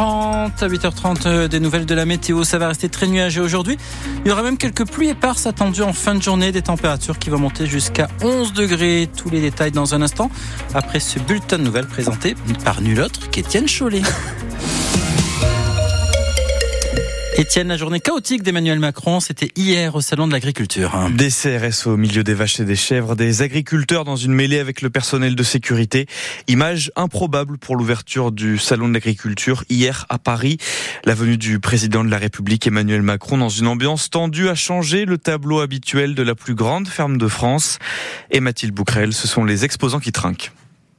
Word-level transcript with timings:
8h30. 0.00 0.64
À 0.64 0.68
8h30, 0.68 1.26
euh, 1.26 1.48
des 1.48 1.60
nouvelles 1.60 1.86
de 1.86 1.94
la 1.94 2.06
météo. 2.06 2.44
Ça 2.44 2.58
va 2.58 2.68
rester 2.68 2.88
très 2.88 3.06
nuageux 3.06 3.42
aujourd'hui. 3.42 3.76
Il 4.24 4.28
y 4.28 4.32
aura 4.32 4.42
même 4.42 4.56
quelques 4.56 4.86
pluies 4.86 5.08
éparses 5.08 5.46
attendues 5.46 5.82
en 5.82 5.92
fin 5.92 6.14
de 6.14 6.22
journée. 6.22 6.52
Des 6.52 6.62
températures 6.62 7.18
qui 7.18 7.30
vont 7.30 7.38
monter 7.38 7.66
jusqu'à 7.66 8.08
11 8.22 8.52
degrés. 8.52 9.08
Tous 9.14 9.30
les 9.30 9.40
détails 9.40 9.72
dans 9.72 9.94
un 9.94 10.02
instant. 10.02 10.30
Après 10.74 11.00
ce 11.00 11.18
bulletin 11.18 11.58
de 11.58 11.64
nouvelles 11.64 11.86
présenté 11.86 12.34
par 12.64 12.80
nul 12.80 13.00
autre 13.00 13.30
qu'Étienne 13.30 13.68
Chollet. 13.68 14.02
Étienne, 17.40 17.68
la 17.68 17.78
journée 17.78 18.00
chaotique 18.00 18.42
d'Emmanuel 18.42 18.78
Macron, 18.80 19.18
c'était 19.18 19.50
hier 19.56 19.94
au 19.94 20.02
Salon 20.02 20.26
de 20.26 20.32
l'Agriculture. 20.32 20.92
Des 21.16 21.30
CRS 21.30 21.86
au 21.86 21.96
milieu 21.96 22.22
des 22.22 22.34
vaches 22.34 22.60
et 22.60 22.66
des 22.66 22.76
chèvres, 22.76 23.16
des 23.16 23.40
agriculteurs 23.40 24.04
dans 24.04 24.16
une 24.16 24.34
mêlée 24.34 24.58
avec 24.58 24.82
le 24.82 24.90
personnel 24.90 25.34
de 25.34 25.42
sécurité. 25.42 26.04
Image 26.48 26.92
improbable 26.96 27.56
pour 27.56 27.76
l'ouverture 27.76 28.30
du 28.30 28.58
Salon 28.58 28.88
de 28.88 28.92
l'Agriculture 28.92 29.64
hier 29.70 30.04
à 30.10 30.18
Paris. 30.18 30.58
La 31.06 31.14
venue 31.14 31.38
du 31.38 31.60
président 31.60 32.04
de 32.04 32.10
la 32.10 32.18
République 32.18 32.66
Emmanuel 32.66 33.00
Macron 33.00 33.38
dans 33.38 33.48
une 33.48 33.68
ambiance 33.68 34.10
tendue 34.10 34.50
a 34.50 34.54
changé 34.54 35.06
le 35.06 35.16
tableau 35.16 35.60
habituel 35.60 36.14
de 36.14 36.22
la 36.22 36.34
plus 36.34 36.54
grande 36.54 36.88
ferme 36.88 37.16
de 37.16 37.26
France. 37.26 37.78
Et 38.30 38.40
Mathilde 38.40 38.74
Bouquerel, 38.74 39.14
ce 39.14 39.26
sont 39.26 39.46
les 39.46 39.64
exposants 39.64 40.00
qui 40.00 40.12
trinquent. 40.12 40.52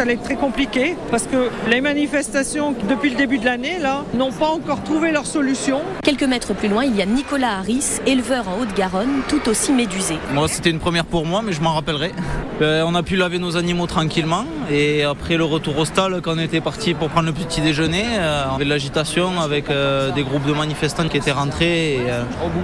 allait 0.00 0.14
être 0.14 0.22
très 0.22 0.36
compliqué 0.36 0.96
parce 1.10 1.24
que 1.24 1.50
les 1.68 1.80
manifestations 1.80 2.74
depuis 2.88 3.10
le 3.10 3.16
début 3.16 3.38
de 3.38 3.44
l'année 3.44 3.78
là 3.78 4.04
n'ont 4.14 4.32
pas 4.32 4.48
encore 4.48 4.82
trouvé 4.82 5.12
leur 5.12 5.26
solution. 5.26 5.80
Quelques 6.02 6.24
mètres 6.24 6.54
plus 6.54 6.68
loin, 6.68 6.84
il 6.84 6.96
y 6.96 7.02
a 7.02 7.06
Nicolas 7.06 7.58
Harris, 7.58 8.00
éleveur 8.06 8.48
en 8.48 8.60
Haute-Garonne, 8.60 9.20
tout 9.28 9.48
aussi 9.48 9.72
médusé. 9.72 10.16
Moi, 10.32 10.48
c'était 10.48 10.70
une 10.70 10.78
première 10.78 11.04
pour 11.04 11.26
moi, 11.26 11.42
mais 11.44 11.52
je 11.52 11.60
m'en 11.60 11.74
rappellerai. 11.74 12.12
Euh, 12.62 12.82
on 12.86 12.94
a 12.94 13.02
pu 13.02 13.16
laver 13.16 13.38
nos 13.38 13.56
animaux 13.56 13.86
tranquillement 13.86 14.44
et 14.70 15.02
après 15.04 15.36
le 15.36 15.44
retour 15.44 15.78
au 15.78 15.84
stade, 15.84 16.20
quand 16.20 16.34
on 16.34 16.38
était 16.38 16.60
parti 16.60 16.94
pour 16.94 17.08
prendre 17.08 17.26
le 17.26 17.32
petit 17.32 17.60
déjeuner, 17.60 18.04
euh, 18.18 18.44
on 18.50 18.56
avait 18.56 18.64
de 18.64 18.70
l'agitation 18.70 19.40
avec 19.40 19.70
euh, 19.70 20.10
des 20.12 20.22
groupes 20.22 20.46
de 20.46 20.52
manifestants 20.52 21.08
qui 21.08 21.16
étaient 21.16 21.32
rentrés. 21.32 21.94
Et, 21.94 22.00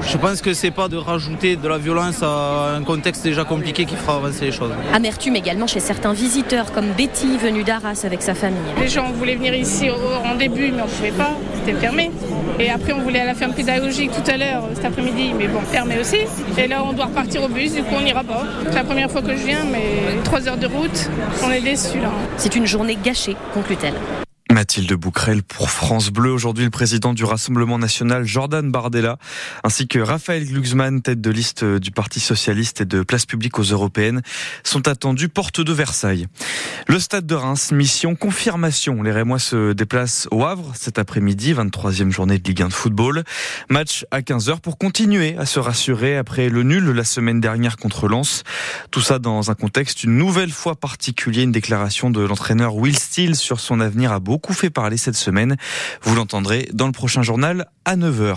je 0.02 0.16
pense 0.16 0.40
que 0.40 0.54
c'est 0.54 0.70
pas 0.70 0.88
de 0.88 0.96
rajouter 0.96 1.56
de 1.56 1.68
la 1.68 1.78
violence 1.78 2.22
à 2.22 2.74
un 2.76 2.82
contexte 2.82 3.24
déjà 3.24 3.44
compliqué 3.44 3.84
qui 3.84 3.96
fera 3.96 4.16
avancer 4.16 4.46
les 4.46 4.52
choses. 4.52 4.70
Amertume 4.92 5.36
également 5.36 5.66
chez 5.66 5.80
certains 5.80 6.12
visiteurs 6.12 6.72
comme 6.72 6.90
Betty 6.96 7.25
venue 7.36 7.64
d'Arras 7.64 8.02
avec 8.04 8.22
sa 8.22 8.34
famille. 8.34 8.58
Les 8.80 8.88
gens 8.88 9.10
voulaient 9.12 9.34
venir 9.34 9.54
ici 9.54 9.88
en 9.90 10.34
début 10.36 10.70
mais 10.70 10.82
on 10.82 10.86
ne 10.86 10.90
pouvait 10.90 11.10
pas, 11.10 11.32
c'était 11.54 11.78
fermé. 11.78 12.10
Et 12.58 12.70
après 12.70 12.92
on 12.92 13.00
voulait 13.00 13.20
à 13.20 13.24
la 13.26 13.34
ferme 13.34 13.52
pédagogique 13.52 14.10
tout 14.12 14.30
à 14.30 14.36
l'heure 14.36 14.68
cet 14.74 14.84
après-midi 14.84 15.32
mais 15.36 15.48
bon 15.48 15.60
fermé 15.60 15.98
aussi. 15.98 16.20
Et 16.56 16.66
là 16.68 16.82
on 16.84 16.92
doit 16.92 17.06
repartir 17.06 17.42
au 17.42 17.48
bus, 17.48 17.74
du 17.74 17.82
coup 17.82 17.94
on 17.96 18.02
n'ira 18.02 18.24
pas. 18.24 18.44
C'est 18.68 18.74
la 18.74 18.84
première 18.84 19.10
fois 19.10 19.22
que 19.22 19.36
je 19.36 19.44
viens 19.44 19.64
mais 19.70 20.22
trois 20.24 20.46
heures 20.48 20.56
de 20.56 20.66
route, 20.66 21.10
on 21.44 21.50
est 21.50 21.60
déçus 21.60 22.00
là. 22.00 22.10
C'est 22.36 22.54
une 22.56 22.66
journée 22.66 22.96
gâchée, 23.02 23.36
conclut-elle. 23.52 23.94
Mathilde 24.56 24.94
Bouquerel 24.94 25.42
pour 25.42 25.70
France 25.70 26.08
Bleu. 26.08 26.32
Aujourd'hui, 26.32 26.64
le 26.64 26.70
président 26.70 27.12
du 27.12 27.24
Rassemblement 27.24 27.78
national, 27.78 28.24
Jordan 28.24 28.70
Bardella, 28.70 29.18
ainsi 29.64 29.86
que 29.86 29.98
Raphaël 29.98 30.46
Glucksmann, 30.46 31.02
tête 31.02 31.20
de 31.20 31.30
liste 31.30 31.62
du 31.62 31.90
Parti 31.90 32.20
socialiste 32.20 32.80
et 32.80 32.86
de 32.86 33.02
place 33.02 33.26
publique 33.26 33.58
aux 33.58 33.64
européennes, 33.64 34.22
sont 34.64 34.88
attendus 34.88 35.28
porte 35.28 35.60
de 35.60 35.74
Versailles. 35.74 36.26
Le 36.88 36.98
stade 36.98 37.26
de 37.26 37.34
Reims, 37.34 37.70
mission 37.70 38.14
confirmation. 38.14 39.02
Les 39.02 39.12
Rémois 39.12 39.38
se 39.38 39.74
déplacent 39.74 40.26
au 40.30 40.42
Havre 40.42 40.72
cet 40.74 40.98
après-midi, 40.98 41.52
23e 41.52 42.10
journée 42.10 42.38
de 42.38 42.48
Ligue 42.48 42.62
1 42.62 42.68
de 42.68 42.72
football. 42.72 43.24
Match 43.68 44.06
à 44.10 44.20
15h 44.20 44.60
pour 44.60 44.78
continuer 44.78 45.36
à 45.36 45.44
se 45.44 45.58
rassurer 45.58 46.16
après 46.16 46.48
le 46.48 46.62
nul 46.62 46.92
la 46.92 47.04
semaine 47.04 47.40
dernière 47.40 47.76
contre 47.76 48.08
Lens. 48.08 48.42
Tout 48.90 49.02
ça 49.02 49.18
dans 49.18 49.50
un 49.50 49.54
contexte 49.54 50.04
une 50.04 50.16
nouvelle 50.16 50.50
fois 50.50 50.76
particulier, 50.76 51.42
une 51.42 51.52
déclaration 51.52 52.08
de 52.08 52.22
l'entraîneur 52.22 52.74
Will 52.74 52.98
Steele 52.98 53.36
sur 53.36 53.60
son 53.60 53.80
avenir 53.80 54.12
à 54.12 54.18
beaucoup 54.46 54.60
fait 54.60 54.70
parler 54.70 54.96
cette 54.96 55.16
semaine. 55.16 55.56
Vous 56.02 56.14
l'entendrez 56.14 56.68
dans 56.72 56.86
le 56.86 56.92
prochain 56.92 57.22
journal 57.22 57.66
à 57.84 57.96
9h. 57.96 58.36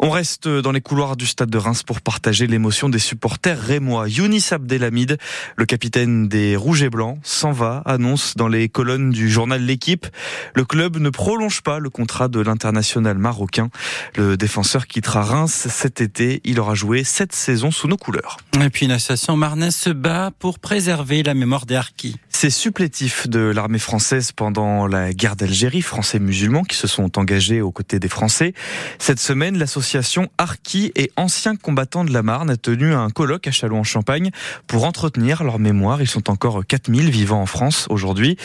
On 0.00 0.10
reste 0.10 0.48
dans 0.48 0.72
les 0.72 0.80
couloirs 0.80 1.16
du 1.16 1.26
stade 1.26 1.48
de 1.48 1.58
Reims 1.58 1.84
pour 1.84 2.00
partager 2.00 2.48
l'émotion 2.48 2.88
des 2.88 2.98
supporters 2.98 3.60
rémois. 3.60 4.08
Younis 4.08 4.48
Abdelhamid, 4.50 5.16
le 5.56 5.64
capitaine 5.64 6.26
des 6.26 6.56
Rouges 6.56 6.82
et 6.82 6.90
Blancs, 6.90 7.20
s'en 7.22 7.52
va, 7.52 7.82
annonce 7.86 8.34
dans 8.34 8.48
les 8.48 8.68
colonnes 8.68 9.10
du 9.10 9.30
journal 9.30 9.62
L'équipe. 9.62 10.08
Le 10.56 10.64
club 10.64 10.96
ne 10.96 11.10
prolonge 11.10 11.62
pas 11.62 11.78
le 11.78 11.88
contrat 11.88 12.26
de 12.26 12.40
l'international 12.40 13.16
marocain. 13.16 13.68
Le 14.16 14.36
défenseur 14.36 14.88
quittera 14.88 15.22
Reims 15.22 15.68
cet 15.70 16.00
été. 16.00 16.40
Il 16.42 16.58
aura 16.58 16.74
joué 16.74 17.04
sept 17.04 17.32
saisons 17.32 17.70
sous 17.70 17.86
nos 17.86 17.96
couleurs. 17.96 18.38
Et 18.60 18.70
puis 18.70 18.86
une 18.86 18.92
association 18.92 19.36
marnaise 19.36 19.76
se 19.76 19.90
bat 19.90 20.32
pour 20.36 20.58
préserver 20.58 21.22
la 21.22 21.34
mémoire 21.34 21.64
des 21.64 21.76
harkis. 21.76 22.16
Ces 22.28 22.50
supplétifs 22.50 23.28
de 23.28 23.38
l'armée 23.38 23.78
française 23.78 24.32
pendant 24.32 24.88
la 24.88 25.12
guerre 25.12 25.36
d'Algérie, 25.36 25.43
français 25.82 26.18
musulmans 26.18 26.62
qui 26.62 26.76
se 26.76 26.86
sont 26.86 27.18
engagés 27.18 27.60
aux 27.60 27.72
côtés 27.72 27.98
des 27.98 28.08
Français. 28.08 28.54
Cette 28.98 29.20
semaine, 29.20 29.58
l'association 29.58 30.30
Harkis 30.38 30.92
et 30.96 31.10
anciens 31.16 31.56
combattants 31.56 32.04
de 32.04 32.12
la 32.12 32.22
Marne 32.22 32.50
a 32.50 32.56
tenu 32.56 32.92
un 32.94 33.10
colloque 33.10 33.46
à 33.46 33.50
Châlons-en-Champagne 33.50 34.30
pour 34.66 34.84
entretenir 34.84 35.44
leur 35.44 35.58
mémoire. 35.58 36.02
Ils 36.02 36.08
sont 36.08 36.30
encore 36.30 36.64
4000 36.66 37.10
vivant 37.10 37.40
en 37.40 37.46
France 37.46 37.86
aujourd'hui. 37.90 38.36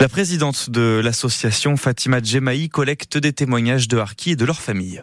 La 0.00 0.08
présidente 0.08 0.70
de 0.70 1.00
l'association, 1.02 1.76
Fatima 1.76 2.20
Djemaï, 2.22 2.68
collecte 2.68 3.18
des 3.18 3.32
témoignages 3.32 3.88
de 3.88 3.98
Harkis 3.98 4.32
et 4.32 4.36
de 4.36 4.44
leurs 4.44 4.60
familles. 4.60 5.02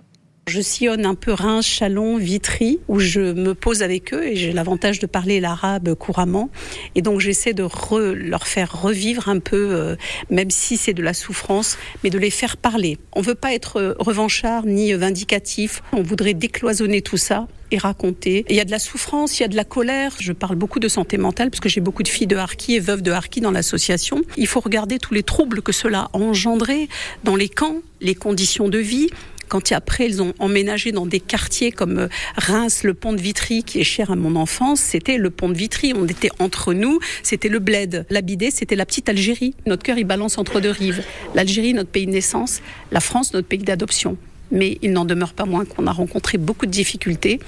Je 0.51 0.59
sillonne 0.59 1.06
un 1.06 1.16
peu 1.16 1.31
Reims, 1.31 1.66
Chalon, 1.66 2.17
Vitry, 2.17 2.81
où 2.89 3.00
je 3.00 3.22
me 3.22 3.56
pose 3.56 3.84
avec 3.84 4.13
eux 4.13 4.28
et 4.28 4.35
j'ai 4.35 4.51
l'avantage 4.51 5.00
de 5.00 5.07
parler 5.07 5.39
l'arabe 5.39 5.94
couramment. 5.94 6.50
Et 6.94 7.01
donc 7.01 7.22
j'essaie 7.22 7.53
de 7.53 7.66
leur 8.12 8.47
faire 8.47 8.81
revivre 8.81 9.29
un 9.29 9.40
peu, 9.40 9.69
euh, 9.72 9.95
même 10.29 10.50
si 10.50 10.75
c'est 10.75 10.91
de 10.91 11.01
la 11.01 11.13
souffrance, 11.13 11.78
mais 12.03 12.09
de 12.09 12.19
les 12.19 12.31
faire 12.31 12.57
parler. 12.57 12.97
On 13.13 13.22
veut 13.22 13.34
pas 13.34 13.53
être 13.53 13.78
euh, 13.78 13.95
revanchard 13.97 14.66
ni 14.66 14.91
vindicatif. 14.91 15.84
On 15.94 16.01
voudrait 16.01 16.34
décloisonner 16.34 17.01
tout 17.01 17.16
ça 17.16 17.47
et 17.72 17.78
raconter. 17.78 18.44
il 18.50 18.56
y 18.57 18.59
a 18.59 18.66
de 18.66 18.72
la 18.72 18.79
souffrance, 18.79 19.40
il 19.40 19.44
y 19.44 19.45
a 19.45 19.47
de 19.47 19.56
la 19.56 19.63
colère. 19.63 20.13
Je 20.19 20.34
parle 20.34 20.57
beaucoup 20.57 20.81
de 20.81 20.90
santé 20.90 21.17
mentale 21.17 21.50
parce 21.50 21.61
que 21.61 21.69
j'ai 21.69 21.79
beaucoup 21.79 22.03
de 22.03 22.09
filles 22.09 22.28
de 22.28 22.35
harki 22.35 22.75
et 22.75 22.81
veuves 22.81 23.01
de 23.01 23.11
harki 23.11 23.40
dans 23.40 23.51
l'association. 23.51 24.22
Il 24.35 24.47
faut 24.47 24.59
regarder 24.59 25.00
tous 25.00 25.13
les 25.13 25.23
troubles 25.23 25.61
que 25.61 25.72
cela 25.72 26.09
a 26.11 26.17
engendré 26.17 26.90
dans 27.23 27.38
les 27.38 27.47
camps, 27.47 27.78
les 28.01 28.16
conditions 28.16 28.67
de 28.67 28.79
vie, 28.79 29.07
quand 29.51 29.69
après 29.73 30.07
ils 30.07 30.22
ont 30.22 30.34
emménagé 30.39 30.94
dans 30.94 31.06
des 31.06 31.19
quartiers 31.19 31.73
comme 31.73 32.00
euh, 32.00 32.07
Reims, 32.38 32.84
le 32.84 32.94
pont 32.94 33.12
de 33.12 33.19
Vitry, 33.19 33.63
qui 33.63 33.81
est 33.81 33.84
cher 33.84 34.09
à 34.09 34.16
mon 34.16 34.38
enfance, 34.38 34.79
c'était 34.79 35.17
le 35.17 35.29
pont 35.29 35.50
de 35.50 35.56
Vitry. 35.56 35.91
On 35.94 36.07
était 36.07 36.29
entre 36.39 36.73
nous, 36.73 37.00
c'était 37.22 37.50
le 37.50 37.59
bled. 37.59 38.06
L'Abidé, 38.09 38.50
c'était 38.50 38.78
la 38.78 38.85
petite 38.85 39.09
Algérie. 39.09 39.53
Notre 39.66 39.84
cœur, 39.84 39.97
il 39.97 40.06
balance 40.06 40.38
entre 40.38 40.61
deux 40.61 40.72
rives. 40.72 41.03
L'Algérie, 41.35 41.73
notre 41.73 41.90
pays 41.90 42.06
de 42.06 42.11
naissance, 42.11 42.61
la 42.94 43.01
France, 43.01 43.34
notre 43.34 43.50
pays 43.50 43.59
d'adoption. 43.59 44.16
Mais 44.51 44.78
il 44.81 44.94
n'en 44.94 45.03
demeure 45.03 45.34
pas 45.34 45.45
moins 45.45 45.66
qu'on 45.66 45.85
a 45.85 45.91
rencontré 45.91 46.38
beaucoup 46.38 46.66
de 46.66 46.72
difficultés 46.72 47.41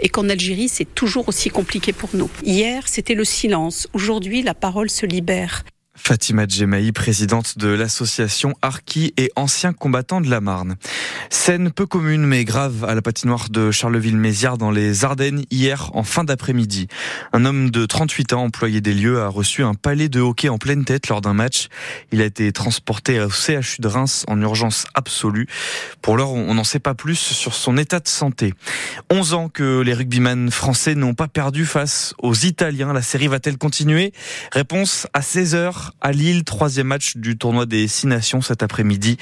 et 0.00 0.08
qu'en 0.08 0.30
Algérie, 0.30 0.70
c'est 0.70 0.94
toujours 0.94 1.28
aussi 1.28 1.50
compliqué 1.50 1.92
pour 1.92 2.08
nous. 2.14 2.30
Hier, 2.42 2.88
c'était 2.88 3.14
le 3.14 3.24
silence. 3.24 3.86
Aujourd'hui, 3.92 4.42
la 4.42 4.54
parole 4.54 4.88
se 4.88 5.04
libère. 5.04 5.64
Fatima 6.02 6.46
Djemaï, 6.48 6.90
présidente 6.90 7.56
de 7.58 7.68
l'association 7.68 8.54
Arki 8.62 9.12
et 9.16 9.30
ancien 9.36 9.72
combattant 9.72 10.20
de 10.20 10.28
la 10.28 10.40
Marne. 10.40 10.76
Scène 11.28 11.70
peu 11.70 11.86
commune 11.86 12.26
mais 12.26 12.44
grave 12.44 12.84
à 12.84 12.94
la 12.94 13.02
patinoire 13.02 13.48
de 13.48 13.70
Charleville-Mézières 13.70 14.58
dans 14.58 14.72
les 14.72 15.04
Ardennes 15.04 15.44
hier 15.50 15.90
en 15.94 16.02
fin 16.02 16.24
d'après-midi. 16.24 16.88
Un 17.32 17.44
homme 17.44 17.70
de 17.70 17.86
38 17.86 18.32
ans, 18.32 18.42
employé 18.44 18.80
des 18.80 18.94
lieux, 18.94 19.20
a 19.20 19.28
reçu 19.28 19.62
un 19.62 19.74
palais 19.74 20.08
de 20.08 20.20
hockey 20.20 20.48
en 20.48 20.58
pleine 20.58 20.84
tête 20.84 21.08
lors 21.08 21.20
d'un 21.20 21.34
match. 21.34 21.68
Il 22.10 22.22
a 22.22 22.24
été 22.24 22.50
transporté 22.50 23.20
au 23.20 23.28
CHU 23.28 23.80
de 23.80 23.86
Reims 23.86 24.24
en 24.26 24.40
urgence 24.40 24.86
absolue. 24.94 25.46
Pour 26.02 26.16
l'heure, 26.16 26.32
on 26.32 26.54
n'en 26.54 26.64
sait 26.64 26.80
pas 26.80 26.94
plus 26.94 27.16
sur 27.16 27.54
son 27.54 27.76
état 27.76 28.00
de 28.00 28.08
santé. 28.08 28.54
11 29.10 29.34
ans 29.34 29.48
que 29.48 29.80
les 29.80 29.94
rugbyman 29.94 30.50
français 30.50 30.94
n'ont 30.94 31.14
pas 31.14 31.28
perdu 31.28 31.66
face 31.66 32.14
aux 32.18 32.34
Italiens. 32.34 32.92
La 32.92 33.02
série 33.02 33.28
va-t-elle 33.28 33.58
continuer? 33.58 34.12
Réponse 34.50 35.06
à 35.12 35.22
16 35.22 35.54
à 36.00 36.12
Lille, 36.12 36.44
troisième 36.44 36.88
match 36.88 37.16
du 37.16 37.36
tournoi 37.36 37.66
des 37.66 37.88
Six 37.88 38.06
Nations 38.06 38.40
cet 38.40 38.62
après-midi. 38.62 39.16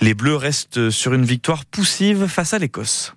Les 0.00 0.14
Bleus 0.14 0.36
restent 0.36 0.90
sur 0.90 1.14
une 1.14 1.24
victoire 1.24 1.64
poussive 1.64 2.26
face 2.26 2.54
à 2.54 2.58
l'Écosse. 2.58 3.14